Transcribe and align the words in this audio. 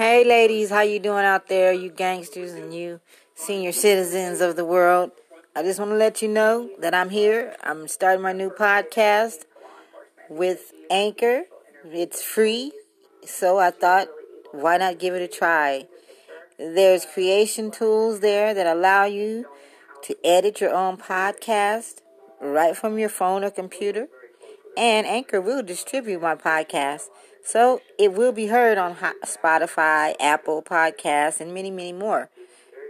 Hey 0.00 0.24
ladies, 0.24 0.70
how 0.70 0.80
you 0.80 0.98
doing 0.98 1.26
out 1.26 1.48
there, 1.48 1.74
you 1.74 1.90
gangsters 1.90 2.52
and 2.54 2.72
you 2.72 3.00
senior 3.34 3.70
citizens 3.70 4.40
of 4.40 4.56
the 4.56 4.64
world? 4.64 5.10
I 5.54 5.62
just 5.62 5.78
want 5.78 5.90
to 5.90 5.96
let 5.98 6.22
you 6.22 6.28
know 6.28 6.70
that 6.78 6.94
I'm 6.94 7.10
here. 7.10 7.54
I'm 7.62 7.86
starting 7.86 8.22
my 8.22 8.32
new 8.32 8.48
podcast 8.48 9.44
with 10.30 10.72
Anchor. 10.90 11.42
It's 11.84 12.22
free, 12.22 12.72
so 13.26 13.58
I 13.58 13.72
thought 13.72 14.08
why 14.52 14.78
not 14.78 14.98
give 14.98 15.12
it 15.12 15.20
a 15.20 15.28
try? 15.28 15.86
There's 16.56 17.04
creation 17.04 17.70
tools 17.70 18.20
there 18.20 18.54
that 18.54 18.66
allow 18.66 19.04
you 19.04 19.44
to 20.04 20.16
edit 20.24 20.62
your 20.62 20.72
own 20.72 20.96
podcast 20.96 21.96
right 22.40 22.74
from 22.74 22.98
your 22.98 23.10
phone 23.10 23.44
or 23.44 23.50
computer. 23.50 24.08
And 24.76 25.06
Anchor 25.06 25.40
will 25.40 25.62
distribute 25.62 26.22
my 26.22 26.34
podcast 26.34 27.08
so 27.44 27.80
it 27.98 28.12
will 28.12 28.32
be 28.32 28.46
heard 28.46 28.78
on 28.78 28.96
Spotify, 29.24 30.14
Apple 30.20 30.62
Podcasts, 30.62 31.40
and 31.40 31.54
many, 31.54 31.70
many 31.70 31.92
more. 31.92 32.30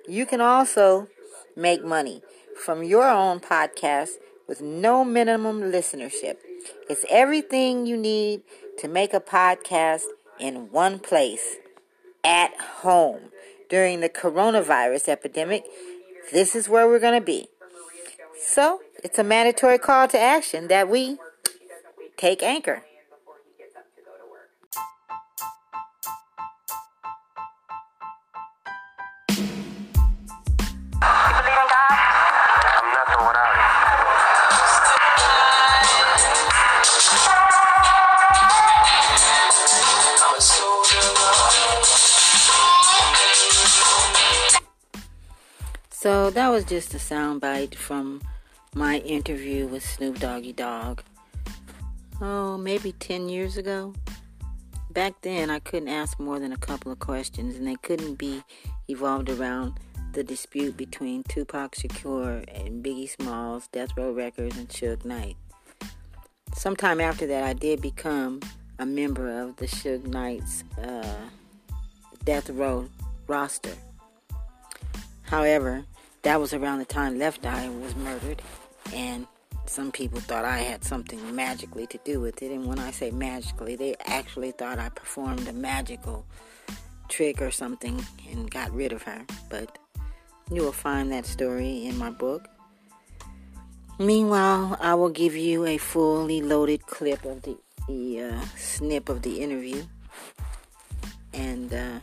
You 0.08 0.26
can 0.26 0.40
also 0.40 1.08
make 1.56 1.84
money 1.84 2.22
from 2.62 2.82
your 2.82 3.08
own 3.08 3.40
podcast 3.40 4.10
with 4.48 4.60
no 4.60 5.04
minimum 5.04 5.62
listenership. 5.62 6.36
It's 6.88 7.04
everything 7.08 7.86
you 7.86 7.96
need 7.96 8.42
to 8.78 8.88
make 8.88 9.14
a 9.14 9.20
podcast 9.20 10.02
in 10.38 10.70
one 10.70 10.98
place 10.98 11.56
at 12.24 12.58
home. 12.60 13.30
During 13.68 14.00
the 14.00 14.08
coronavirus 14.08 15.08
epidemic, 15.08 15.64
this 16.32 16.56
is 16.56 16.68
where 16.68 16.88
we're 16.88 16.98
going 16.98 17.20
to 17.20 17.24
be. 17.24 17.48
So, 18.36 18.80
it's 19.04 19.18
a 19.18 19.24
mandatory 19.24 19.78
call 19.78 20.08
to 20.08 20.18
action 20.18 20.66
that 20.68 20.88
we 20.88 21.18
take 22.20 22.42
anchor. 22.42 22.82
So 45.90 46.30
that 46.30 46.48
was 46.48 46.64
just 46.64 46.94
a 46.94 46.98
soundbite 46.98 47.74
from 47.74 48.20
my 48.74 48.98
interview 48.98 49.66
with 49.66 49.84
Snoop 49.84 50.18
Doggy 50.18 50.52
Dogg. 50.52 51.00
Oh, 52.20 52.58
maybe 52.58 52.92
10 52.92 53.30
years 53.30 53.56
ago. 53.56 53.94
Back 54.90 55.14
then, 55.22 55.48
I 55.48 55.58
couldn't 55.58 55.88
ask 55.88 56.20
more 56.20 56.38
than 56.38 56.52
a 56.52 56.56
couple 56.58 56.92
of 56.92 56.98
questions, 56.98 57.56
and 57.56 57.66
they 57.66 57.76
couldn't 57.76 58.16
be 58.16 58.42
evolved 58.88 59.30
around 59.30 59.78
the 60.12 60.22
dispute 60.22 60.76
between 60.76 61.22
Tupac 61.22 61.74
Shakur 61.76 62.44
and 62.52 62.84
Biggie 62.84 63.08
Smalls, 63.08 63.68
Death 63.68 63.96
Row 63.96 64.12
Records, 64.12 64.58
and 64.58 64.68
Suge 64.68 65.04
Knight. 65.04 65.36
Sometime 66.54 67.00
after 67.00 67.26
that, 67.28 67.44
I 67.44 67.54
did 67.54 67.80
become 67.80 68.40
a 68.78 68.84
member 68.84 69.30
of 69.40 69.56
the 69.56 69.66
Suge 69.66 70.06
Knight's 70.06 70.64
uh, 70.82 71.16
Death 72.24 72.50
Row 72.50 72.88
roster. 73.28 73.72
However, 75.22 75.84
that 76.22 76.40
was 76.40 76.52
around 76.52 76.80
the 76.80 76.84
time 76.84 77.18
Left 77.18 77.46
Eye 77.46 77.68
was 77.68 77.94
murdered, 77.96 78.42
and 78.92 79.26
some 79.70 79.92
people 79.92 80.18
thought 80.18 80.44
I 80.44 80.58
had 80.58 80.82
something 80.82 81.34
magically 81.34 81.86
to 81.86 81.98
do 82.04 82.18
with 82.20 82.42
it. 82.42 82.50
And 82.50 82.66
when 82.66 82.80
I 82.80 82.90
say 82.90 83.12
magically, 83.12 83.76
they 83.76 83.94
actually 84.04 84.50
thought 84.50 84.80
I 84.80 84.88
performed 84.88 85.46
a 85.46 85.52
magical 85.52 86.26
trick 87.08 87.40
or 87.40 87.52
something 87.52 88.04
and 88.28 88.50
got 88.50 88.72
rid 88.72 88.92
of 88.92 89.04
her. 89.04 89.24
But 89.48 89.78
you 90.50 90.62
will 90.62 90.72
find 90.72 91.12
that 91.12 91.24
story 91.24 91.86
in 91.86 91.96
my 91.96 92.10
book. 92.10 92.48
Meanwhile, 94.00 94.76
I 94.80 94.94
will 94.94 95.10
give 95.10 95.36
you 95.36 95.66
a 95.66 95.78
fully 95.78 96.42
loaded 96.42 96.84
clip 96.86 97.24
of 97.24 97.42
the, 97.42 97.56
the 97.86 98.22
uh, 98.22 98.44
snip 98.56 99.08
of 99.08 99.22
the 99.22 99.40
interview 99.40 99.84
and 101.32 101.72
uh, 101.72 102.00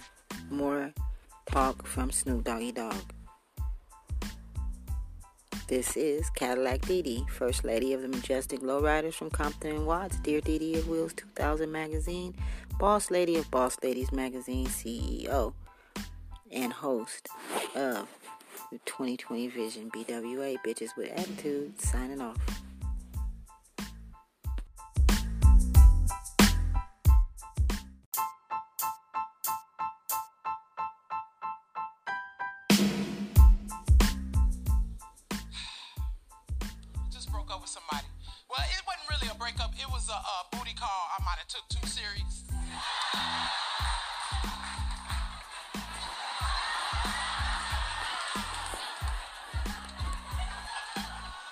more 0.50 0.94
talk 1.48 1.86
from 1.86 2.12
Snoop 2.12 2.46
Doggy 2.46 2.72
Dogg. 2.72 3.17
This 5.68 5.98
is 5.98 6.30
Cadillac 6.30 6.80
DD, 6.84 7.30
First 7.30 7.66
Lady 7.66 7.92
of 7.92 8.02
the 8.02 8.08
Majestic 8.08 8.62
Lowriders 8.62 9.16
from 9.16 9.30
Compton 9.30 9.76
and 9.76 9.86
Watts, 9.86 10.18
Dear 10.20 10.40
Dee 10.40 10.76
of 10.76 10.88
Wheels 10.88 11.14
2000 11.14 11.70
Magazine, 11.70 12.34
Boss 12.80 13.12
Lady 13.12 13.36
of 13.36 13.52
Boss 13.52 13.76
Ladies 13.84 14.14
Magazine, 14.14 14.68
CEO, 14.68 15.54
and 16.54 16.72
host 16.72 17.28
of 17.76 18.08
the 18.72 18.78
2020 18.86 19.50
Vision 19.50 19.92
BWA 19.92 20.56
Bitches 20.66 20.96
with 20.96 21.12
Attitude, 21.12 21.82
signing 21.82 22.22
off. 22.22 22.38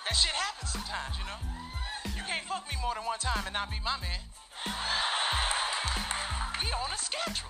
That 0.05 0.15
shit 0.15 0.31
happens 0.31 0.69
sometimes, 0.69 1.17
you 1.17 1.25
know? 1.25 1.39
You 2.15 2.21
can't 2.29 2.45
fuck 2.45 2.69
me 2.69 2.77
more 2.79 2.93
than 2.93 3.03
one 3.05 3.17
time 3.17 3.41
and 3.45 3.53
not 3.53 3.71
be 3.71 3.79
my 3.83 3.97
man. 3.97 4.21
We 6.61 6.69
on 6.71 6.91
a 6.93 6.97
schedule. 6.97 7.49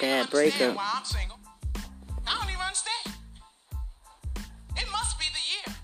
Bad 0.00 0.30
breakup. 0.30 0.76
Why 0.76 0.96
I'm 0.96 1.04
single. 1.04 1.36
I 2.26 2.32
don't 2.32 2.48
even 2.48 2.64
understand. 2.64 3.12
It 4.80 4.88
must 4.88 5.20
be 5.20 5.28
the 5.28 5.44
year. 5.44 5.76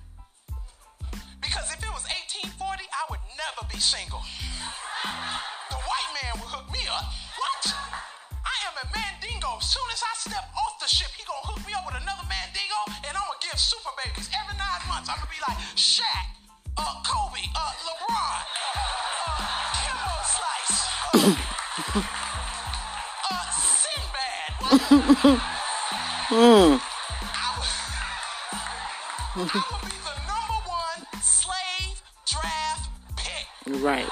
Because 1.44 1.68
if 1.68 1.84
it 1.84 1.92
was 1.92 2.08
1840, 2.32 2.56
I 2.88 3.02
would 3.12 3.20
never 3.36 3.68
be 3.68 3.76
single. 3.76 4.24
The 5.68 5.76
white 5.76 6.10
man 6.16 6.32
would 6.40 6.48
hook 6.48 6.64
me 6.72 6.80
up. 6.88 7.04
What? 7.36 7.76
I 8.40 8.56
am 8.72 8.74
a 8.80 8.86
mandingo. 8.96 9.60
As 9.60 9.68
soon 9.68 9.84
as 9.92 10.00
I 10.00 10.12
step 10.16 10.48
off 10.56 10.80
the 10.80 10.88
ship, 10.88 11.12
he 11.12 11.20
gonna 11.28 11.52
hook 11.52 11.60
me 11.68 11.76
up 11.76 11.84
with 11.84 12.00
another 12.00 12.24
mandingo, 12.24 12.80
and 13.04 13.12
I'm 13.12 13.20
gonna 13.20 13.44
give 13.44 13.60
super 13.60 13.92
babies 14.00 14.32
every 14.32 14.56
nine 14.56 14.80
months. 14.88 15.12
I'm 15.12 15.20
gonna 15.20 15.28
be 15.28 15.44
like, 15.44 15.60
Shaq 15.76 16.36
uh, 16.80 17.04
Kobe, 17.04 17.44
uh, 17.52 17.72
LeBron, 17.84 18.36
uh, 18.80 19.44
Kimbo 19.76 20.16
Slice, 20.24 20.88
uh, 22.00 22.22
draft 32.26 32.90
Right. 33.66 34.08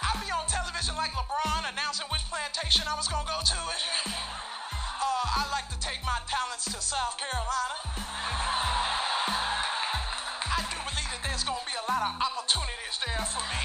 I 0.00 0.10
be 0.24 0.32
on 0.32 0.46
television 0.48 0.96
like 0.96 1.12
LeBron 1.12 1.68
announcing 1.72 2.06
which 2.08 2.24
plantation 2.32 2.88
I 2.88 2.96
was 2.96 3.08
gonna 3.08 3.28
go 3.28 3.36
to. 3.44 3.58
Uh, 3.60 5.40
I 5.40 5.44
like 5.52 5.68
to 5.68 5.78
take 5.80 6.00
my 6.04 6.16
talents 6.24 6.64
to 6.72 6.80
South 6.80 7.20
Carolina. 7.20 7.76
I 10.56 10.64
do 10.72 10.76
believe 10.88 11.10
that 11.12 11.20
there's 11.20 11.44
gonna 11.44 11.60
be 11.68 11.76
a 11.76 11.84
lot 11.92 12.00
of 12.00 12.16
opportunities 12.16 12.96
there 13.04 13.24
for 13.28 13.44
me. 13.52 13.62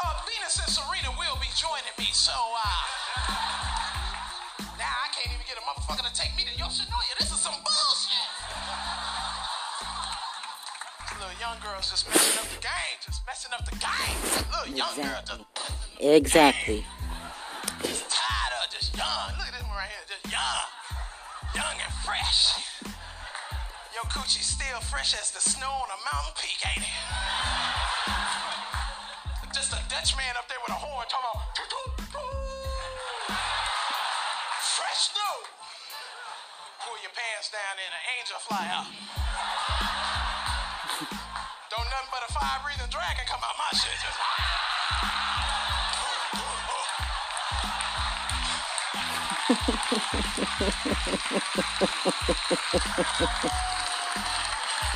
Uh, 0.00 0.24
Venus 0.24 0.56
and 0.56 0.72
Serena 0.72 1.12
will 1.20 1.36
be 1.36 1.52
joining 1.52 1.92
me, 1.98 2.08
so 2.12 2.32
uh, 2.32 3.63
motherfucker 5.94 6.12
to 6.12 6.20
take 6.20 6.36
me 6.36 6.42
to 6.44 6.50
Yoshinoya. 6.58 7.18
This 7.18 7.30
is 7.30 7.40
some 7.40 7.54
bullshit. 7.54 8.28
Little 11.20 11.38
young 11.40 11.58
girls 11.62 11.90
just 11.90 12.08
messing 12.08 12.38
up 12.38 12.48
the 12.50 12.60
game, 12.60 12.96
just 13.04 13.22
messing 13.26 13.52
up 13.52 13.64
the 13.64 13.76
game. 13.78 14.18
Little 14.50 14.76
young 14.76 14.94
girl 14.96 15.22
just 15.24 15.40
Exactly. 16.00 16.84
Exactly. 16.84 16.86
just 17.82 18.10
tired 18.10 18.52
of 18.58 18.70
just 18.70 18.96
young. 18.96 19.38
Look 19.38 19.46
at 19.46 19.54
this 19.54 19.62
one 19.62 19.76
right 19.76 19.88
here, 19.88 20.06
just 20.10 20.26
young, 20.32 20.66
young 21.54 21.76
and 21.78 21.94
fresh. 22.02 22.58
Your 23.94 24.04
coochie 24.10 24.42
still 24.42 24.80
fresh 24.80 25.14
as 25.14 25.30
the 25.30 25.40
snow 25.40 25.70
on 25.70 25.88
a 25.94 25.98
mountain 26.10 26.34
peak, 26.42 26.58
ain't 26.66 26.82
it? 26.82 26.98
Just 29.54 29.72
a 29.72 29.78
Dutch 29.88 30.16
man 30.16 30.34
up 30.36 30.48
there 30.48 30.58
with 30.66 30.74
a 30.74 30.80
horn 30.80 31.06
talking 31.08 31.30
about 31.30 32.03
Pants 37.24 37.48
down 37.50 37.76
and 37.80 37.88
an 37.88 38.04
angel 38.18 38.36
fly 38.38 38.68
out. 38.70 38.84
Don't 41.70 41.88
nothing 41.88 42.10
but 42.10 42.20
a 42.28 42.32
fire 42.34 42.60
breathing 42.62 42.90
dragon 42.90 43.24
come 43.26 43.40
out 43.42 43.56
my 43.56 43.70
shit. 43.72 43.96
Just 44.02 44.18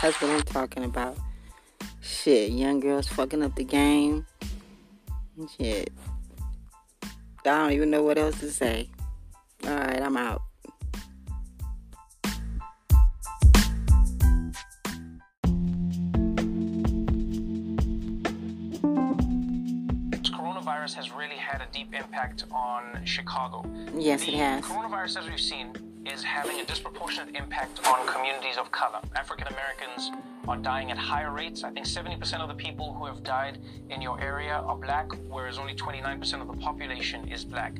That's 0.02 0.20
what 0.20 0.30
I'm 0.30 0.42
talking 0.42 0.84
about. 0.84 1.16
Shit, 2.02 2.50
young 2.50 2.80
girls 2.80 3.08
fucking 3.08 3.42
up 3.42 3.54
the 3.54 3.64
game. 3.64 4.26
Shit. 5.56 5.90
I 7.02 7.08
don't 7.44 7.72
even 7.72 7.90
know 7.90 8.02
what 8.02 8.18
else 8.18 8.38
to 8.40 8.50
say. 8.50 8.90
Alright, 9.64 10.02
I'm 10.02 10.18
out. 10.18 10.42
Coronavirus 20.88 20.94
has 20.94 21.12
really 21.12 21.36
had 21.36 21.60
a 21.60 21.66
deep 21.72 21.94
impact 21.94 22.44
on 22.52 23.04
Chicago. 23.04 23.64
Yes, 23.96 24.24
the 24.24 24.28
it 24.28 24.34
has. 24.34 24.64
Coronavirus, 24.64 25.20
as 25.20 25.28
we've 25.28 25.40
seen, 25.40 25.72
is 26.06 26.22
having 26.22 26.60
a 26.60 26.64
disproportionate 26.64 27.34
impact 27.34 27.86
on 27.86 28.06
communities 28.06 28.56
of 28.56 28.70
color. 28.70 29.00
African 29.14 29.46
Americans 29.48 30.10
are 30.46 30.56
dying 30.56 30.90
at 30.90 30.96
higher 30.96 31.32
rates. 31.32 31.64
I 31.64 31.70
think 31.70 31.86
70% 31.86 32.40
of 32.40 32.48
the 32.48 32.54
people 32.54 32.94
who 32.94 33.04
have 33.04 33.22
died 33.22 33.58
in 33.90 34.00
your 34.00 34.18
area 34.20 34.54
are 34.54 34.76
black, 34.76 35.12
whereas 35.28 35.58
only 35.58 35.74
29% 35.74 36.40
of 36.40 36.46
the 36.46 36.54
population 36.54 37.28
is 37.28 37.44
black. 37.44 37.74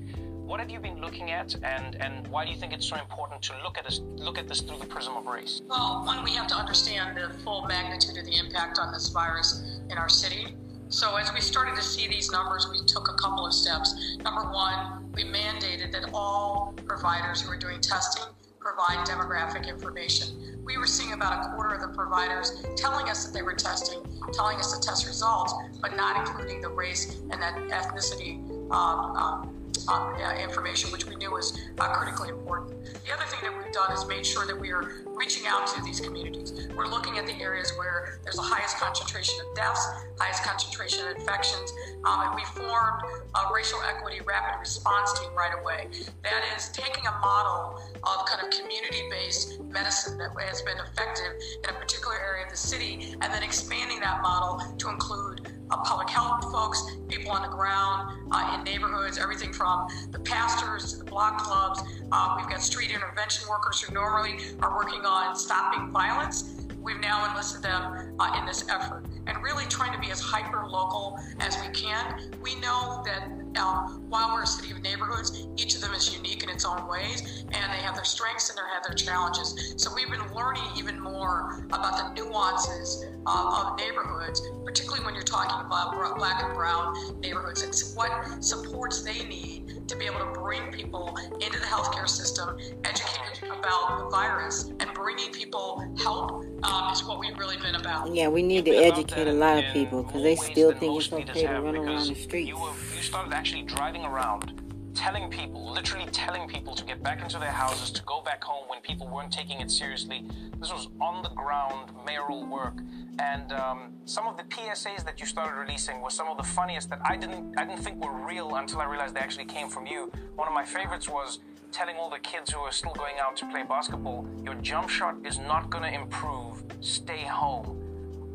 What 0.44 0.60
have 0.60 0.70
you 0.70 0.80
been 0.80 1.00
looking 1.00 1.30
at, 1.30 1.54
and, 1.62 1.94
and 1.96 2.26
why 2.28 2.44
do 2.44 2.50
you 2.50 2.56
think 2.56 2.72
it's 2.72 2.86
so 2.86 2.96
important 2.96 3.42
to 3.42 3.52
look 3.62 3.76
at 3.78 3.84
this 3.84 4.00
look 4.16 4.38
at 4.38 4.48
this 4.48 4.62
through 4.62 4.78
the 4.78 4.86
prism 4.86 5.14
of 5.14 5.26
race? 5.26 5.60
Well, 5.68 6.04
one, 6.06 6.24
we 6.24 6.30
have 6.32 6.46
to 6.48 6.54
understand 6.54 7.18
the 7.18 7.38
full 7.44 7.66
magnitude 7.66 8.16
of 8.16 8.24
the 8.24 8.34
impact 8.34 8.78
on 8.78 8.90
this 8.92 9.08
virus 9.08 9.62
in 9.90 9.98
our 9.98 10.08
city. 10.08 10.56
So, 10.90 11.16
as 11.16 11.32
we 11.34 11.40
started 11.42 11.76
to 11.76 11.82
see 11.82 12.08
these 12.08 12.30
numbers, 12.30 12.66
we 12.70 12.84
took 12.86 13.08
a 13.10 13.14
couple 13.14 13.44
of 13.44 13.52
steps. 13.52 14.16
Number 14.24 14.50
one, 14.50 15.12
we 15.12 15.22
mandated 15.22 15.92
that 15.92 16.08
all 16.14 16.74
providers 16.86 17.42
who 17.42 17.50
are 17.50 17.58
doing 17.58 17.80
testing 17.82 18.24
provide 18.58 19.06
demographic 19.06 19.68
information. 19.68 20.62
We 20.64 20.78
were 20.78 20.86
seeing 20.86 21.12
about 21.12 21.44
a 21.44 21.54
quarter 21.54 21.74
of 21.74 21.82
the 21.82 21.88
providers 21.88 22.64
telling 22.76 23.08
us 23.10 23.26
that 23.26 23.34
they 23.34 23.42
were 23.42 23.54
testing, 23.54 24.00
telling 24.32 24.58
us 24.58 24.74
the 24.74 24.82
test 24.82 25.06
results, 25.06 25.54
but 25.80 25.94
not 25.94 26.26
including 26.26 26.62
the 26.62 26.70
race 26.70 27.20
and 27.30 27.42
that 27.42 27.54
ethnicity 27.56 28.38
um, 28.70 29.16
um, 29.16 29.57
uh, 29.88 30.34
information, 30.40 30.90
which 30.92 31.06
we 31.06 31.16
knew 31.16 31.32
was 31.32 31.58
uh, 31.78 31.88
critically 31.88 32.28
important. 32.28 32.84
The 33.04 33.12
other 33.12 33.24
thing 33.24 33.40
that 33.42 33.56
we've 33.56 33.72
done 33.72 33.92
is 33.92 34.06
made 34.06 34.24
sure 34.26 34.46
that 34.46 34.58
we 34.58 34.70
are 34.70 35.02
reaching 35.06 35.46
out 35.46 35.66
to 35.68 35.82
these 35.82 36.00
communities. 36.00 36.68
We're 36.76 36.86
looking 36.86 37.18
at 37.18 37.26
the 37.26 37.34
areas 37.40 37.72
where 37.76 38.20
there's 38.22 38.36
the 38.36 38.42
highest 38.42 38.76
concentration 38.76 39.34
of 39.48 39.56
deaths, 39.56 39.84
highest 40.18 40.44
concentration 40.44 41.06
of 41.06 41.16
infections, 41.16 41.72
um, 42.04 42.20
and 42.22 42.34
we 42.34 42.44
formed 42.54 43.02
a 43.34 43.52
racial 43.52 43.78
equity 43.88 44.20
rapid 44.24 44.60
response 44.60 45.18
team 45.18 45.30
right 45.34 45.52
away. 45.60 45.88
That 46.22 46.42
is 46.56 46.68
taking 46.68 47.06
a 47.06 47.12
model 47.20 47.82
of 48.04 48.26
kind 48.26 48.42
of 48.42 48.50
community-based 48.50 49.60
medicine 49.60 50.18
that 50.18 50.30
has 50.40 50.62
been 50.62 50.78
effective 50.78 51.32
in 51.64 51.70
a 51.70 51.78
particular 51.78 52.16
area 52.18 52.44
of 52.44 52.50
the 52.50 52.56
city, 52.56 53.14
and 53.20 53.32
then 53.32 53.42
expanding 53.42 54.00
that 54.00 54.22
model 54.22 54.76
to 54.78 54.88
include 54.88 55.52
uh, 55.70 55.76
public 55.84 56.08
health 56.08 56.42
folks, 56.50 56.82
people 57.08 57.30
on 57.30 57.42
the 57.42 57.54
ground 57.54 58.28
uh, 58.32 58.56
in 58.56 58.64
neighborhoods, 58.64 58.87
everything 59.16 59.52
from 59.52 59.88
the 60.10 60.18
pastors 60.18 60.92
to 60.92 60.98
the 60.98 61.04
block 61.04 61.38
clubs. 61.38 61.80
Uh, 62.12 62.34
we've 62.36 62.48
got 62.48 62.60
street 62.60 62.90
intervention 62.90 63.48
workers 63.48 63.80
who 63.80 63.94
normally 63.94 64.38
are 64.60 64.76
working 64.76 65.06
on 65.06 65.34
stopping 65.36 65.90
violence. 65.90 66.56
We've 66.82 67.00
now 67.00 67.30
enlisted 67.30 67.62
them 67.62 68.14
uh, 68.18 68.36
in 68.38 68.44
this 68.44 68.68
effort 68.68 69.04
and 69.26 69.42
really 69.42 69.64
trying 69.66 69.92
to 69.92 69.98
be 69.98 70.10
as 70.10 70.20
hyper 70.20 70.66
local 70.66 71.18
as 71.40 71.56
we 71.60 71.68
can. 71.72 72.32
We 72.42 72.56
know 72.56 73.02
that 73.04 73.30
um, 73.58 74.04
while 74.08 74.32
we're 74.32 74.42
a 74.42 74.46
city 74.46 74.72
of 74.72 74.82
neighborhoods, 74.82 75.46
each 75.56 75.74
of 75.74 75.80
them 75.80 75.92
is 75.92 76.14
unique 76.14 76.42
in 76.42 76.48
its 76.48 76.64
own 76.64 76.86
ways, 76.88 77.44
and 77.52 77.72
they 77.72 77.82
have 77.82 77.94
their 77.94 78.04
strengths 78.04 78.48
and 78.48 78.58
they 78.58 78.62
have 78.72 78.84
their 78.86 78.94
challenges. 78.94 79.74
So 79.76 79.94
we've 79.94 80.10
been 80.10 80.32
learning 80.34 80.62
even 80.76 81.00
more 81.00 81.64
about 81.70 81.96
the 81.98 82.22
nuances 82.22 83.04
uh, 83.26 83.72
of 83.72 83.78
neighborhoods, 83.78 84.42
particularly 84.64 85.04
when 85.04 85.14
you're 85.14 85.22
talking 85.22 85.66
about 85.66 86.16
black 86.16 86.42
and 86.42 86.54
brown 86.54 87.20
neighborhoods, 87.20 87.62
and 87.62 87.74
what 87.96 88.42
supports 88.42 89.02
they 89.02 89.24
need 89.24 89.88
to 89.88 89.96
be 89.96 90.06
able 90.06 90.20
to 90.20 90.40
bring 90.40 90.70
people 90.70 91.16
into 91.40 91.58
the 91.58 91.66
healthcare 91.66 92.08
system, 92.08 92.58
educated 92.84 93.50
about 93.50 93.98
the 93.98 94.08
virus, 94.10 94.70
and 94.80 94.92
bringing 94.94 95.32
people 95.32 95.82
help 95.98 96.44
um, 96.62 96.92
is 96.92 97.04
what 97.04 97.18
we've 97.18 97.36
really 97.38 97.56
been 97.56 97.74
about. 97.74 98.14
Yeah, 98.14 98.28
we 98.28 98.42
need 98.42 98.66
to 98.66 98.70
You've 98.70 98.80
been 98.80 98.90
about 98.90 98.98
educate 98.98 99.28
a 99.28 99.32
lot 99.32 99.64
of 99.64 99.72
people 99.72 100.02
because 100.02 100.22
they 100.22 100.36
still 100.36 100.72
think 100.72 101.00
it's 101.00 101.12
okay 101.12 101.46
to 101.46 101.60
run 101.60 101.76
around 101.76 102.08
the 102.08 102.14
streets. 102.14 102.48
You, 102.48 102.58
you 102.94 103.02
started 103.02 103.32
actually 103.32 103.47
driving 103.48 104.04
around, 104.04 104.60
telling 104.94 105.30
people, 105.30 105.72
literally 105.72 106.06
telling 106.12 106.46
people 106.46 106.74
to 106.74 106.84
get 106.84 107.02
back 107.02 107.22
into 107.22 107.38
their 107.38 107.50
houses, 107.50 107.90
to 107.90 108.02
go 108.02 108.20
back 108.20 108.44
home 108.44 108.64
when 108.68 108.80
people 108.82 109.08
weren't 109.08 109.32
taking 109.32 109.60
it 109.60 109.70
seriously. 109.70 110.24
This 110.60 110.70
was 110.70 110.88
on 111.00 111.22
the 111.22 111.30
ground 111.30 111.90
mayoral 112.04 112.46
work, 112.46 112.74
and 113.18 113.50
um, 113.52 113.92
some 114.04 114.26
of 114.26 114.36
the 114.36 114.42
PSAs 114.44 115.02
that 115.04 115.18
you 115.18 115.24
started 115.24 115.58
releasing 115.58 116.02
were 116.02 116.10
some 116.10 116.28
of 116.28 116.36
the 116.36 116.42
funniest 116.42 116.90
that 116.90 117.00
I 117.08 117.16
didn't 117.16 117.58
I 117.58 117.64
didn't 117.64 117.82
think 117.82 118.04
were 118.04 118.12
real 118.12 118.56
until 118.56 118.80
I 118.80 118.84
realized 118.84 119.14
they 119.14 119.20
actually 119.20 119.46
came 119.46 119.68
from 119.68 119.86
you. 119.86 120.12
One 120.36 120.46
of 120.46 120.52
my 120.52 120.64
favorites 120.64 121.08
was 121.08 121.38
telling 121.72 121.96
all 121.96 122.10
the 122.10 122.18
kids 122.18 122.52
who 122.52 122.60
are 122.60 122.72
still 122.72 122.92
going 122.92 123.16
out 123.18 123.34
to 123.36 123.46
play 123.46 123.62
basketball, 123.62 124.28
your 124.44 124.54
jump 124.56 124.90
shot 124.90 125.16
is 125.24 125.38
not 125.38 125.70
going 125.70 125.84
to 125.84 125.92
improve. 125.92 126.62
Stay 126.80 127.22
home. 127.22 127.76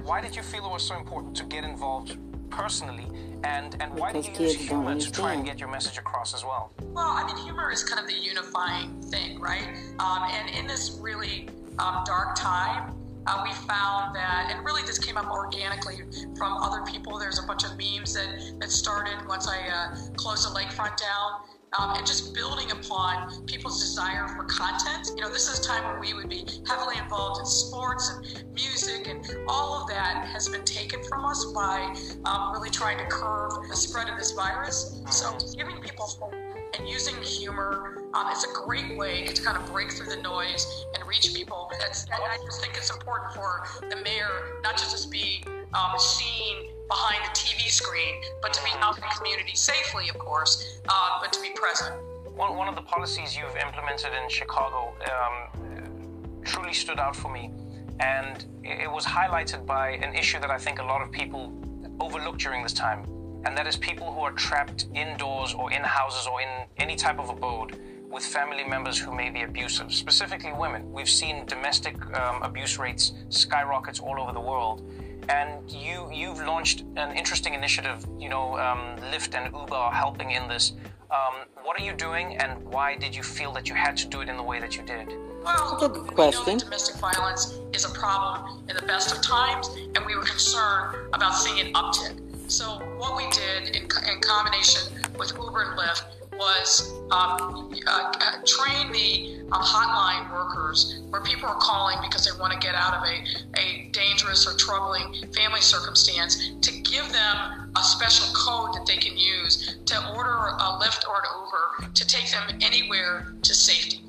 Why 0.03 0.21
did 0.21 0.35
you 0.35 0.41
feel 0.41 0.65
it 0.65 0.71
was 0.71 0.85
so 0.85 0.97
important 0.97 1.35
to 1.37 1.43
get 1.43 1.63
involved 1.63 2.17
personally, 2.53 3.07
and 3.43 3.75
and 3.81 3.93
why 3.93 4.11
did 4.11 4.23
Because 4.23 4.39
you 4.39 4.47
use 4.47 4.67
humor 4.69 4.99
to 4.99 5.11
try 5.11 5.33
and 5.33 5.45
get 5.45 5.59
your 5.59 5.69
message 5.69 5.97
across 5.97 6.33
as 6.33 6.43
well? 6.43 6.71
Well, 6.93 7.09
I 7.09 7.25
mean, 7.25 7.37
humor 7.37 7.71
is 7.71 7.83
kind 7.83 7.99
of 7.99 8.07
the 8.07 8.19
unifying 8.19 9.01
thing, 9.01 9.39
right? 9.39 9.75
Um, 9.99 10.23
and 10.29 10.49
in 10.57 10.67
this 10.67 10.97
really 11.01 11.49
um, 11.79 12.03
dark 12.05 12.35
time, 12.35 12.93
uh, 13.25 13.41
we 13.43 13.53
found 13.53 14.15
that, 14.15 14.51
and 14.51 14.65
really 14.65 14.83
this 14.83 14.99
came 14.99 15.17
up 15.17 15.31
organically 15.31 16.01
from 16.37 16.53
other 16.61 16.83
people. 16.83 17.17
There's 17.17 17.39
a 17.39 17.47
bunch 17.47 17.63
of 17.63 17.71
memes 17.77 18.13
that, 18.13 18.57
that 18.59 18.69
started 18.69 19.15
once 19.27 19.47
I 19.47 19.59
uh, 19.67 19.95
closed 20.15 20.45
the 20.45 20.53
lakefront 20.57 20.97
down. 20.97 21.41
Um, 21.79 21.95
and 21.97 22.05
just 22.05 22.35
building 22.35 22.69
upon 22.71 23.45
people's 23.45 23.81
desire 23.81 24.27
for 24.27 24.43
content. 24.43 25.09
You 25.15 25.23
know, 25.23 25.29
this 25.29 25.49
is 25.49 25.59
a 25.59 25.63
time 25.63 25.83
when 25.85 25.99
we 25.99 26.13
would 26.13 26.29
be 26.29 26.45
heavily 26.67 26.97
involved 27.01 27.39
in 27.39 27.45
sports 27.45 28.11
and 28.15 28.53
music, 28.53 29.07
and 29.07 29.25
all 29.47 29.81
of 29.81 29.87
that 29.89 30.27
has 30.31 30.47
been 30.47 30.63
taken 30.65 31.03
from 31.03 31.25
us 31.25 31.45
by 31.45 31.95
um, 32.25 32.53
really 32.53 32.69
trying 32.69 32.99
to 32.99 33.05
curb 33.05 33.67
the 33.69 33.75
spread 33.75 34.07
of 34.07 34.17
this 34.17 34.31
virus. 34.31 35.01
So, 35.09 35.35
giving 35.57 35.81
people 35.81 36.05
hope 36.05 36.33
and 36.77 36.87
using 36.87 37.15
humor 37.21 38.03
um, 38.13 38.31
is 38.31 38.43
a 38.43 38.65
great 38.65 38.97
way 38.97 39.25
to 39.25 39.41
kind 39.41 39.57
of 39.57 39.71
break 39.71 39.91
through 39.91 40.07
the 40.07 40.21
noise 40.21 40.85
and 40.93 41.07
reach 41.07 41.33
people. 41.33 41.69
That's, 41.79 42.03
and 42.03 42.13
I 42.13 42.37
just 42.45 42.61
think 42.61 42.75
it's 42.75 42.91
important 42.91 43.33
for 43.33 43.63
the 43.89 43.95
mayor 44.03 44.59
not 44.63 44.77
to 44.77 44.85
just 44.85 45.11
be 45.11 45.43
um, 45.73 45.97
seen 45.97 46.69
behind 46.93 47.25
the 47.25 47.33
TV 47.35 47.71
screen, 47.71 48.21
but 48.39 48.53
to 48.53 48.63
be 48.63 48.69
out 48.77 48.95
in 48.95 49.01
the 49.01 49.15
community 49.17 49.55
safely, 49.55 50.09
of 50.09 50.19
course, 50.19 50.79
uh, 50.87 51.17
but 51.19 51.33
to 51.33 51.41
be 51.41 51.49
present. 51.55 51.95
One, 52.35 52.55
one 52.55 52.67
of 52.67 52.75
the 52.75 52.83
policies 52.83 53.35
you've 53.35 53.57
implemented 53.57 54.11
in 54.13 54.29
Chicago 54.29 54.93
um, 55.13 56.41
truly 56.43 56.73
stood 56.73 56.99
out 56.99 57.15
for 57.15 57.31
me, 57.31 57.51
and 57.99 58.45
it 58.63 58.91
was 58.91 59.05
highlighted 59.05 59.65
by 59.65 59.85
an 60.05 60.13
issue 60.13 60.39
that 60.39 60.51
I 60.51 60.59
think 60.59 60.77
a 60.77 60.83
lot 60.83 61.01
of 61.01 61.11
people 61.11 61.51
overlooked 61.99 62.39
during 62.39 62.61
this 62.61 62.73
time, 62.73 63.01
and 63.45 63.57
that 63.57 63.65
is 63.65 63.75
people 63.75 64.13
who 64.13 64.21
are 64.21 64.33
trapped 64.33 64.85
indoors 64.93 65.55
or 65.55 65.71
in 65.71 65.81
houses 65.81 66.27
or 66.27 66.41
in 66.41 66.49
any 66.77 66.95
type 66.95 67.19
of 67.19 67.29
abode 67.29 67.79
with 68.07 68.23
family 68.23 68.63
members 68.63 68.99
who 68.99 69.11
may 69.11 69.31
be 69.31 69.41
abusive, 69.41 69.91
specifically 69.91 70.53
women. 70.53 70.91
We've 70.91 71.09
seen 71.09 71.47
domestic 71.47 71.95
um, 72.15 72.43
abuse 72.43 72.77
rates 72.77 73.13
skyrockets 73.29 73.99
all 73.99 74.21
over 74.21 74.31
the 74.31 74.45
world. 74.51 74.83
And 75.29 75.69
you, 75.71 76.09
you've 76.11 76.39
launched 76.39 76.83
an 76.95 77.15
interesting 77.15 77.53
initiative, 77.53 78.05
you 78.19 78.29
know, 78.29 78.57
um, 78.57 78.97
Lyft 79.11 79.35
and 79.35 79.53
Uber 79.53 79.75
are 79.75 79.91
helping 79.91 80.31
in 80.31 80.47
this. 80.47 80.73
Um, 81.11 81.45
what 81.63 81.79
are 81.79 81.83
you 81.83 81.93
doing, 81.93 82.37
and 82.37 82.63
why 82.65 82.95
did 82.95 83.15
you 83.15 83.21
feel 83.21 83.51
that 83.53 83.69
you 83.69 83.75
had 83.75 83.95
to 83.97 84.07
do 84.07 84.21
it 84.21 84.29
in 84.29 84.35
the 84.37 84.43
way 84.43 84.59
that 84.59 84.75
you 84.75 84.83
did? 84.83 85.07
Well, 85.43 85.77
That's 85.79 85.83
a 85.83 85.87
good 85.87 85.91
we 85.93 86.07
know 86.09 86.13
question. 86.13 86.57
that 86.57 86.63
domestic 86.65 86.95
violence 86.95 87.59
is 87.71 87.85
a 87.85 87.89
problem 87.91 88.63
in 88.67 88.75
the 88.75 88.81
best 88.81 89.15
of 89.15 89.21
times, 89.21 89.69
and 89.95 90.05
we 90.05 90.15
were 90.15 90.23
concerned 90.23 90.97
about 91.13 91.33
seeing 91.33 91.67
an 91.67 91.73
uptick. 91.73 92.19
So, 92.51 92.65
what 92.97 93.15
we 93.15 93.29
did 93.29 93.75
in, 93.75 93.83
in 93.83 94.21
combination 94.21 94.93
with 95.17 95.31
Uber 95.37 95.61
and 95.61 95.79
Lyft 95.79 96.03
was 96.37 96.93
um, 97.11 97.73
uh, 97.87 98.11
train 98.45 98.91
the 98.91 99.39
um, 99.51 99.61
hotline 99.61 100.31
workers 100.31 101.01
where 101.09 101.21
people 101.21 101.47
are 101.47 101.59
calling 101.59 101.97
because 102.01 102.25
they 102.25 102.39
want 102.39 102.53
to 102.53 102.59
get 102.59 102.75
out 102.75 102.93
of 102.95 103.03
a, 103.03 103.59
a 103.59 103.89
dangerous 103.91 104.47
or 104.47 104.57
troubling 104.57 105.13
family 105.33 105.61
circumstance 105.61 106.51
to 106.61 106.71
give 106.81 107.11
them 107.11 107.71
a 107.75 107.83
special 107.83 108.33
code 108.33 108.73
that 108.73 108.85
they 108.85 108.97
can 108.97 109.17
use 109.17 109.77
to 109.85 109.95
order 110.15 110.29
a 110.29 110.79
Lyft 110.81 111.07
or 111.07 111.15
an 111.17 111.85
Uber 111.85 111.93
to 111.93 112.07
take 112.07 112.29
them 112.31 112.57
anywhere 112.61 113.33
to 113.41 113.53
safety. 113.53 114.01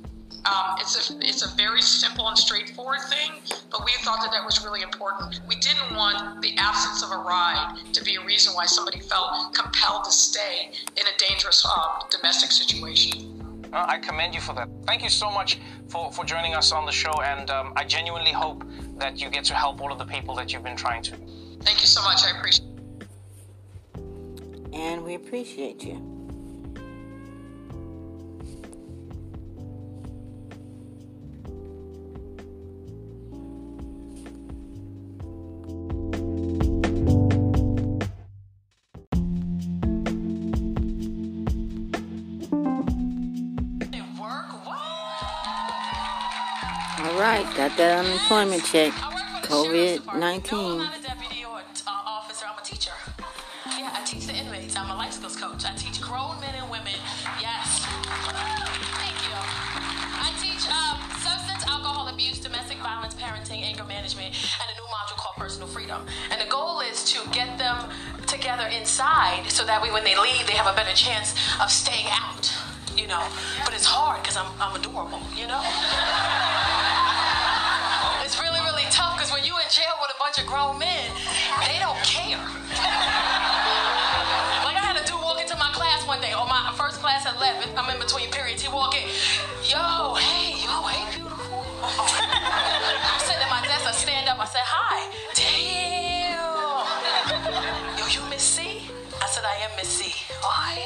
Um, 0.46 0.76
it's 0.78 1.10
a 1.10 1.18
it's 1.20 1.42
a 1.42 1.56
very 1.56 1.80
simple 1.80 2.28
and 2.28 2.36
straightforward 2.36 3.00
thing, 3.08 3.40
but 3.70 3.84
we 3.84 3.92
thought 4.02 4.20
that 4.20 4.30
that 4.32 4.44
was 4.44 4.62
really 4.62 4.82
important. 4.82 5.40
We 5.48 5.56
didn't 5.56 5.96
want 5.96 6.42
the 6.42 6.54
absence 6.58 7.02
of 7.02 7.10
a 7.12 7.16
ride 7.16 7.78
to 7.92 8.04
be 8.04 8.16
a 8.16 8.24
reason 8.24 8.52
why 8.52 8.66
somebody 8.66 9.00
felt 9.00 9.54
compelled 9.54 10.04
to 10.04 10.12
stay 10.12 10.72
in 10.96 11.02
a 11.06 11.18
dangerous 11.18 11.64
uh, 11.64 12.00
domestic 12.10 12.50
situation. 12.50 13.40
Uh, 13.72 13.86
I 13.88 13.98
commend 13.98 14.34
you 14.34 14.40
for 14.40 14.54
that. 14.54 14.68
Thank 14.86 15.02
you 15.02 15.08
so 15.08 15.30
much 15.30 15.58
for, 15.88 16.12
for 16.12 16.24
joining 16.24 16.54
us 16.54 16.70
on 16.70 16.86
the 16.86 16.92
show, 16.92 17.22
and 17.22 17.50
um, 17.50 17.72
I 17.74 17.84
genuinely 17.84 18.30
hope 18.30 18.64
that 18.98 19.20
you 19.20 19.30
get 19.30 19.44
to 19.46 19.54
help 19.54 19.80
all 19.80 19.90
of 19.90 19.98
the 19.98 20.04
people 20.04 20.34
that 20.36 20.52
you've 20.52 20.62
been 20.62 20.76
trying 20.76 21.02
to. 21.04 21.16
Thank 21.62 21.80
you 21.80 21.86
so 21.86 22.02
much. 22.02 22.22
I 22.24 22.38
appreciate. 22.38 22.68
it. 23.94 24.74
And 24.74 25.02
we 25.02 25.14
appreciate 25.14 25.82
you. 25.82 26.13
Got 47.56 47.76
that 47.76 48.04
unemployment 48.04 48.64
check. 48.64 48.92
COVID 49.44 49.72
sheriff's 49.72 50.00
department. 50.00 50.52
No, 50.52 50.68
19. 50.68 50.80
I'm 50.80 50.80
a 50.80 51.02
deputy 51.02 51.44
or 51.44 51.58
uh, 51.58 51.90
officer. 51.90 52.46
I'm 52.48 52.58
a 52.58 52.62
teacher. 52.62 52.92
Yeah, 53.76 53.90
I 53.92 54.02
teach 54.04 54.26
the 54.26 54.34
inmates. 54.34 54.76
I'm 54.76 54.90
a 54.90 54.94
life 54.96 55.12
skills 55.12 55.36
coach. 55.36 55.64
I 55.64 55.74
teach 55.76 56.00
grown 56.00 56.40
men 56.40 56.54
and 56.54 56.70
women. 56.70 56.94
Yes. 57.40 57.84
Thank 57.84 59.18
you. 59.28 59.36
I 59.36 60.32
teach 60.40 60.64
um, 60.72 60.96
substance, 61.20 61.64
alcohol 61.68 62.08
abuse, 62.08 62.40
domestic 62.40 62.78
violence, 62.78 63.14
parenting, 63.14 63.62
anger 63.62 63.84
management, 63.84 64.32
and 64.34 64.66
a 64.70 64.74
new 64.74 64.86
module 64.88 65.16
called 65.16 65.36
personal 65.36 65.68
freedom. 65.68 66.06
And 66.30 66.40
the 66.40 66.48
goal 66.50 66.80
is 66.80 67.04
to 67.12 67.20
get 67.30 67.58
them 67.58 67.90
together 68.26 68.66
inside 68.68 69.50
so 69.50 69.64
that 69.64 69.82
way 69.82 69.90
when 69.90 70.04
they 70.04 70.16
leave, 70.18 70.46
they 70.46 70.54
have 70.54 70.72
a 70.72 70.76
better 70.76 70.94
chance 70.94 71.34
of 71.60 71.70
staying 71.70 72.06
out. 72.10 72.52
You 72.96 73.08
know, 73.08 73.26
but 73.64 73.74
it's 73.74 73.84
hard 73.84 74.22
because 74.22 74.36
I'm, 74.36 74.46
I'm 74.60 74.76
adorable, 74.76 75.20
you 75.36 75.48
know? 75.48 75.60
Bunch 80.34 80.46
of 80.46 80.52
grown 80.52 80.78
men, 80.78 81.10
they 81.66 81.78
don't 81.78 81.98
care. 82.02 82.42
like 84.66 84.74
I 84.74 84.82
had 84.82 84.96
a 84.96 85.04
dude 85.06 85.20
walk 85.22 85.40
into 85.40 85.56
my 85.56 85.70
class 85.70 86.04
one 86.08 86.20
day, 86.20 86.32
on 86.32 86.48
my 86.48 86.74
first 86.76 87.00
class 87.00 87.24
at 87.26 87.36
11, 87.36 87.70
I'm 87.76 87.88
in 87.94 88.00
between 88.00 88.30
periods, 88.30 88.62
he 88.62 88.68
walk 88.68 88.96
in, 88.96 89.06
yo, 89.62 90.14
hey, 90.14 90.58
yo, 90.58 90.82
hey, 90.90 91.06
beautiful. 91.14 91.62
I'm 91.82 93.20
sitting 93.20 93.42
at 93.42 93.50
my 93.50 93.62
desk, 93.62 93.86
I 93.86 93.92
stand 93.92 94.28
up, 94.28 94.40
I 94.40 94.46
said, 94.46 94.64
hi. 94.64 95.06
Damn. 95.38 96.34
Yo, 97.98 98.06
you 98.10 98.28
Miss 98.28 98.42
C? 98.42 98.90
I 99.22 99.26
said, 99.26 99.44
I 99.44 99.54
am 99.70 99.76
Miss 99.76 99.88
C. 99.88 100.12
Why? 100.40 100.82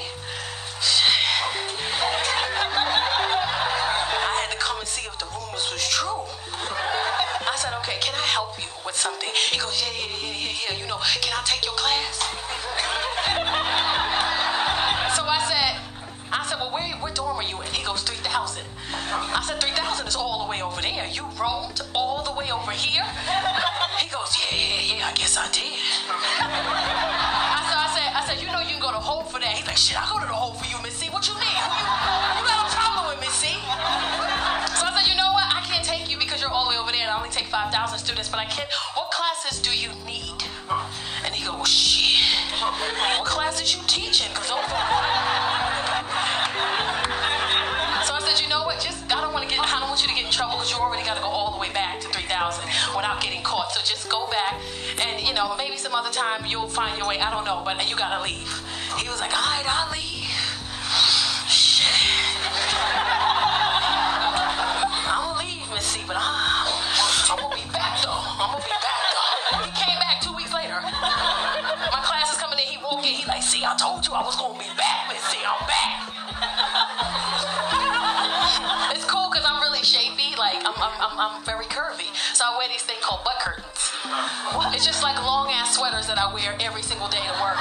With 8.84 8.94
something? 8.94 9.30
He 9.50 9.58
goes, 9.58 9.80
yeah, 9.80 9.88
yeah, 9.92 10.06
yeah, 10.22 10.34
yeah, 10.34 10.52
yeah. 10.68 10.76
You 10.80 10.86
know, 10.86 10.98
can 11.20 11.32
I 11.32 11.42
take 11.44 11.64
your 11.64 11.74
class? 11.74 12.18
so 15.16 15.22
I 15.24 15.38
said, 15.48 15.80
I 16.30 16.44
said, 16.46 16.58
well, 16.60 16.70
where, 16.72 16.84
where 17.00 17.12
dorm 17.12 17.36
are 17.36 17.42
you 17.42 17.60
in? 17.62 17.72
He 17.72 17.82
goes, 17.84 18.02
3,000. 18.02 18.62
I 18.92 19.42
said, 19.46 19.60
3,000 19.60 20.06
is 20.06 20.16
all 20.16 20.44
the 20.44 20.50
way 20.50 20.62
over 20.62 20.80
there. 20.80 21.06
You 21.08 21.24
roamed 21.40 21.80
all 21.94 22.22
the 22.22 22.32
way 22.32 22.50
over 22.52 22.70
here? 22.72 23.04
He 23.98 24.08
goes, 24.12 24.36
yeah, 24.36 24.58
yeah, 24.58 24.96
yeah, 24.98 25.08
I 25.08 25.12
guess 25.14 25.36
I 25.36 25.48
did. 25.50 25.72
I 26.38 27.64
said, 27.68 27.78
I 27.80 27.88
said, 27.94 28.08
I 28.14 28.22
said, 28.26 28.40
you 28.44 28.48
know 28.52 28.60
you 28.60 28.76
can 28.76 28.80
go 28.80 28.92
to 28.92 28.98
Hope 29.00 29.30
for 29.32 29.40
that. 29.40 29.52
He's 29.56 29.66
like, 29.66 29.76
shit, 29.76 29.96
I 29.96 30.04
go 30.10 30.18
to 30.20 30.26
the 30.26 30.32
Hope 30.36 30.56
for 30.60 30.66
you, 30.68 30.80
Missy. 30.82 31.08
What 31.08 31.26
you 31.26 31.34
need? 31.40 31.47
What 38.38 39.10
classes 39.10 39.58
do 39.60 39.74
you 39.76 39.90
need? 40.06 40.38
And 41.26 41.34
he 41.34 41.44
goes, 41.44 41.58
oh, 41.58 41.64
shit. 41.64 42.22
What 43.18 43.26
classes 43.26 43.74
you 43.74 43.82
teaching? 43.88 44.30
Because 44.30 44.46
those 44.46 44.62
So 48.06 48.14
I 48.14 48.22
said, 48.22 48.38
you 48.38 48.46
know 48.48 48.62
what? 48.62 48.78
Just 48.78 49.10
I 49.10 49.18
don't 49.26 49.34
want 49.34 49.42
to 49.42 49.50
get. 49.50 49.58
I 49.58 49.80
don't 49.82 49.90
want 49.90 50.02
you 50.02 50.08
to 50.08 50.14
get 50.14 50.24
in 50.24 50.30
trouble 50.30 50.54
because 50.54 50.70
you 50.70 50.78
already 50.78 51.02
got 51.02 51.16
to 51.18 51.22
go 51.22 51.26
all 51.26 51.50
the 51.50 51.58
way 51.58 51.72
back 51.74 51.98
to 51.98 52.06
3,000 52.14 52.62
without 52.94 53.18
getting 53.20 53.42
caught. 53.42 53.72
So 53.74 53.82
just 53.82 54.06
go 54.08 54.30
back, 54.30 54.62
and 55.02 55.18
you 55.26 55.34
know 55.34 55.56
maybe 55.58 55.76
some 55.76 55.98
other 55.98 56.14
time 56.14 56.46
you'll 56.46 56.70
find 56.70 56.96
your 56.96 57.08
way. 57.10 57.18
I 57.18 57.34
don't 57.34 57.44
know, 57.44 57.62
but 57.66 57.82
you 57.90 57.96
gotta 57.98 58.22
leave. 58.22 58.46
He 59.02 59.10
was 59.10 59.18
like, 59.18 59.34
all 59.34 59.42
right, 59.50 59.66
I'll 59.66 59.90
leave. 59.90 60.27
I'm, 81.18 81.42
very 81.42 81.66
curvy. 81.66 82.06
So 82.34 82.46
I 82.46 82.54
wear 82.58 82.68
these 82.70 82.86
things 82.86 83.02
called 83.02 83.26
butt 83.26 83.42
curtains. 83.42 83.90
It's 84.70 84.86
just 84.86 85.02
like 85.02 85.18
long 85.26 85.50
ass 85.50 85.74
sweaters 85.74 86.06
that 86.06 86.18
I 86.18 86.30
wear 86.32 86.54
every 86.62 86.82
single 86.82 87.10
day 87.10 87.22
to 87.26 87.34
work. 87.42 87.58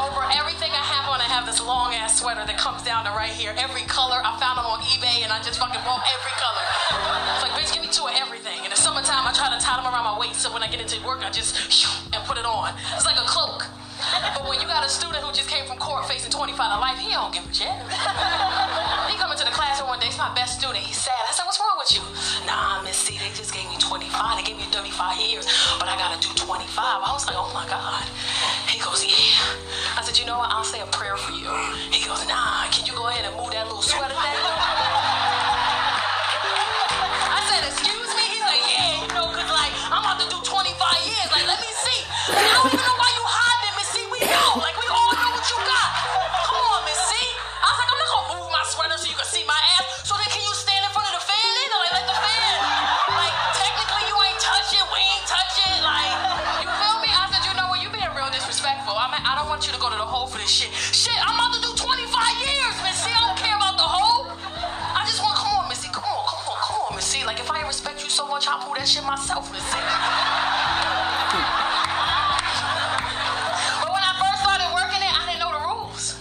Over 0.00 0.24
everything 0.32 0.72
I 0.72 0.80
have 0.80 1.12
on, 1.12 1.20
I 1.20 1.28
have 1.28 1.44
this 1.44 1.60
long 1.60 1.92
ass 1.92 2.20
sweater 2.20 2.40
that 2.48 2.56
comes 2.56 2.80
down 2.82 3.04
to 3.04 3.12
right 3.12 3.32
here. 3.32 3.52
Every 3.60 3.84
color. 3.84 4.16
I 4.24 4.32
found 4.40 4.56
them 4.56 4.64
on 4.64 4.80
eBay 4.88 5.20
and 5.20 5.28
I 5.28 5.44
just 5.44 5.60
fucking 5.60 5.84
bought 5.84 6.00
every 6.08 6.34
color. 6.40 6.64
It's 7.36 7.44
like, 7.44 7.52
bitch, 7.52 7.70
give 7.76 7.84
me 7.84 7.92
two 7.92 8.08
of 8.08 8.16
everything. 8.16 8.64
In 8.64 8.70
the 8.72 8.80
summertime, 8.80 9.28
I 9.28 9.32
try 9.36 9.52
to 9.52 9.60
tie 9.60 9.76
them 9.76 9.84
around 9.84 10.08
my 10.08 10.16
waist 10.16 10.40
so 10.40 10.48
when 10.52 10.64
I 10.64 10.68
get 10.72 10.80
into 10.80 10.96
work, 11.04 11.20
I 11.20 11.28
just 11.28 11.52
and 12.16 12.20
put 12.24 12.40
it 12.40 12.48
on. 12.48 12.72
It's 12.96 13.04
like 13.04 13.20
a 13.20 13.28
cloak. 13.28 13.68
But 14.34 14.48
when 14.48 14.60
you 14.60 14.66
got 14.66 14.84
a 14.84 14.90
student 14.90 15.22
who 15.22 15.30
just 15.32 15.48
came 15.48 15.64
from 15.64 15.78
court 15.78 16.08
facing 16.08 16.32
25 16.32 16.56
to 16.56 16.78
life, 16.80 16.98
he 16.98 17.12
don't 17.12 17.32
give 17.32 17.44
a 17.44 17.54
shit. 17.54 17.70
He 19.08 19.14
come 19.18 19.30
into 19.30 19.44
the 19.44 19.54
classroom 19.54 19.88
one 19.88 20.00
day, 20.00 20.06
he's 20.06 20.18
my 20.18 20.32
best 20.34 20.58
student. 20.58 20.82
He's 20.82 20.96
sad. 20.96 21.14
I 21.28 21.32
said, 21.32 21.41
Nah, 22.52 22.82
Miss 22.84 22.98
C, 22.98 23.16
they 23.16 23.32
just 23.32 23.54
gave 23.54 23.64
me 23.72 23.80
25. 23.80 24.12
They 24.36 24.44
gave 24.44 24.60
me 24.60 24.68
35 24.68 25.16
years, 25.24 25.48
but 25.80 25.88
I 25.88 25.96
gotta 25.96 26.20
do 26.20 26.28
25. 26.36 26.68
I 26.76 27.08
was 27.16 27.24
like, 27.24 27.36
oh 27.40 27.48
my 27.56 27.64
God. 27.64 28.04
He 28.68 28.76
goes, 28.76 29.00
yeah. 29.00 29.96
I 29.96 30.04
said, 30.04 30.20
you 30.20 30.26
know 30.28 30.36
what? 30.36 30.52
I'll 30.52 30.62
say 30.62 30.80
a 30.84 30.86
prayer 30.92 31.16
for 31.16 31.32
you. 31.32 31.48
He 31.88 32.04
goes, 32.04 32.20
nah, 32.28 32.68
can 32.68 32.84
you 32.84 32.92
go 32.92 33.08
ahead 33.08 33.24
and 33.24 33.32
move 33.40 33.56
that 33.56 33.64
little 33.72 33.80
sweater 33.80 34.12
down? 34.12 34.41
Missy. 67.22 67.26
Like, 67.26 67.40
if 67.40 67.50
I 67.50 67.66
respect 67.66 68.04
you 68.04 68.10
so 68.10 68.26
much, 68.26 68.46
I'll 68.48 68.58
pull 68.58 68.74
that 68.74 68.86
shit 68.88 69.04
myself, 69.04 69.52
Missy. 69.52 69.64
but 73.82 73.90
when 73.90 74.02
I 74.02 74.12
first 74.18 74.42
started 74.42 74.68
working 74.74 75.00
there, 75.00 75.12
I 75.14 75.22
didn't 75.26 75.40
know 75.40 75.52
the 75.54 75.62
rules. 75.62 76.18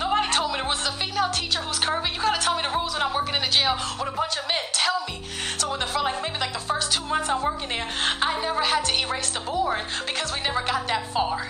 Nobody 0.00 0.28
told 0.32 0.52
me 0.52 0.58
the 0.58 0.64
rules. 0.64 0.80
As 0.80 0.88
a 0.88 0.96
female 0.96 1.28
teacher 1.32 1.60
who's 1.60 1.78
curvy, 1.78 2.12
you 2.12 2.20
gotta 2.20 2.40
tell 2.40 2.56
me 2.56 2.62
the 2.62 2.72
rules 2.72 2.94
when 2.94 3.02
I'm 3.02 3.12
working 3.12 3.34
in 3.34 3.42
the 3.42 3.52
jail 3.52 3.76
with 3.98 4.08
a 4.08 4.16
bunch 4.16 4.36
of 4.40 4.48
men. 4.48 4.64
Tell 4.72 5.04
me. 5.08 5.24
So 5.58 5.68
when 5.70 5.80
the 5.80 5.86
for 5.86 6.00
like 6.00 6.16
maybe 6.22 6.38
like 6.38 6.52
the 6.56 6.64
first 6.64 6.92
two 6.92 7.04
months 7.04 7.28
I'm 7.28 7.42
working 7.42 7.68
there, 7.68 7.84
I 8.22 8.40
never 8.40 8.62
had 8.64 8.84
to 8.88 8.92
erase 8.96 9.30
the 9.30 9.40
board 9.40 9.80
because 10.06 10.32
we 10.32 10.40
never 10.40 10.64
got 10.64 10.88
that 10.88 11.04
far. 11.12 11.44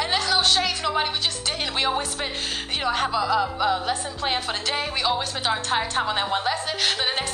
and 0.00 0.08
there's 0.08 0.30
no 0.32 0.40
shade 0.42 0.76
to 0.80 0.82
nobody. 0.88 1.10
We 1.12 1.20
just 1.20 1.44
didn't. 1.44 1.74
We 1.74 1.84
always 1.84 2.08
spent, 2.08 2.32
you 2.72 2.80
know, 2.80 2.88
I 2.88 2.96
have 2.96 3.12
a, 3.12 3.24
a, 3.28 3.40
a 3.60 3.70
lesson 3.84 4.16
plan 4.16 4.40
for 4.40 4.56
the 4.56 4.64
day. 4.64 4.88
We 4.94 5.02
always 5.02 5.28
spent 5.28 5.44
our 5.44 5.58
entire 5.58 5.88
time 5.90 6.08
on 6.08 6.16
that 6.16 6.30
one 6.30 6.40
lesson. 6.48 6.80
Then 6.96 7.06
the 7.12 7.20
next 7.20 7.31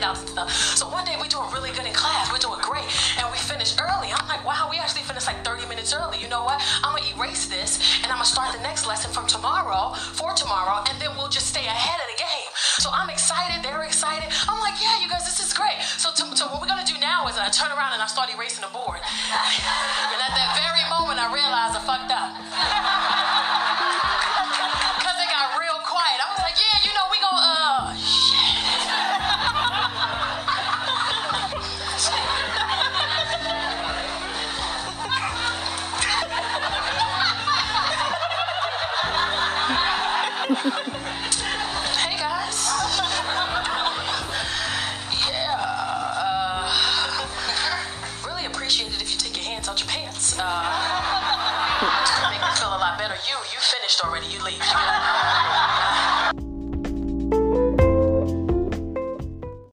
handouts 0.00 0.20
and 0.20 0.30
stuff. 0.30 0.48
So 0.80 0.88
one 0.88 1.04
day 1.04 1.12
we're 1.20 1.28
doing 1.28 1.44
really 1.52 1.70
good 1.76 1.84
in 1.84 1.92
class. 1.92 2.32
We're 2.32 2.40
doing 2.40 2.60
great. 2.64 2.88
And 3.20 3.28
we 3.28 3.36
finish 3.36 3.76
early. 3.76 4.08
I'm 4.08 4.24
like, 4.32 4.40
wow, 4.48 4.68
we 4.72 4.80
actually 4.80 5.04
finished 5.04 5.28
like 5.28 5.44
30 5.44 5.68
minutes 5.68 5.92
early. 5.92 6.16
You 6.16 6.28
know 6.32 6.42
what? 6.42 6.56
I'm 6.80 6.96
to 6.96 7.04
erase 7.12 7.46
this 7.52 7.76
and 8.00 8.08
I'm 8.08 8.18
to 8.18 8.24
start 8.24 8.56
the 8.56 8.62
next 8.64 8.88
lesson 8.88 9.12
from 9.12 9.28
tomorrow 9.28 9.92
for 10.16 10.32
tomorrow. 10.32 10.80
And 10.88 10.96
then 10.96 11.12
we'll 11.16 11.28
just 11.28 11.52
stay 11.52 11.64
ahead 11.68 12.00
of 12.00 12.08
the 12.08 12.18
game. 12.18 12.48
So 12.80 12.88
I'm 12.88 13.12
excited. 13.12 13.60
They're 13.60 13.84
excited. 13.84 14.32
I'm 14.48 14.60
like, 14.64 14.80
yeah, 14.80 15.04
you 15.04 15.08
guys, 15.08 15.28
this 15.28 15.36
is 15.44 15.52
great. 15.52 15.76
So, 16.00 16.08
to, 16.16 16.24
what 16.48 16.64
we're 16.64 16.70
to 16.80 16.88
do 16.88 16.96
now 17.00 17.28
is 17.28 17.36
I 17.36 17.52
turn 17.52 17.68
around 17.76 17.92
and 17.92 18.00
I 18.00 18.08
start 18.08 18.32
erasing 18.32 18.64
the 18.64 18.72
board. 18.72 18.96
and 19.04 20.20
at 20.24 20.32
that 20.32 20.50
very 20.56 20.84
moment, 20.88 21.20
I 21.20 21.28
realized 21.28 21.76
I 21.76 21.82
fucked 21.84 22.08
up. 22.08 22.79